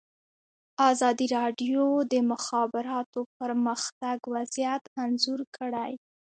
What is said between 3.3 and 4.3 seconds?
پرمختګ